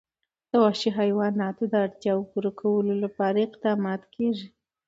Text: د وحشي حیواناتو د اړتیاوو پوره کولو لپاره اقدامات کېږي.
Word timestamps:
د 0.49 0.51
وحشي 0.63 0.89
حیواناتو 0.99 1.63
د 1.67 1.73
اړتیاوو 1.85 2.29
پوره 2.31 2.51
کولو 2.59 2.93
لپاره 3.03 3.37
اقدامات 3.47 4.01
کېږي. 4.15 4.47